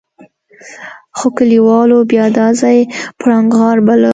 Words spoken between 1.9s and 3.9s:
بيا دا ځای پړانګ غار